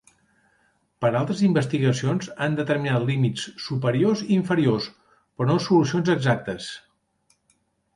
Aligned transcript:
Per 1.03 1.11
a 1.11 1.19
altres 1.19 1.43
investigacions 1.47 2.31
han 2.47 2.57
determinat 2.61 3.07
límits 3.11 3.47
superiors 3.69 4.27
i 4.27 4.33
inferiors, 4.41 4.91
però 5.21 5.51
no 5.55 5.63
solucions 5.71 6.15
exactes. 6.21 6.77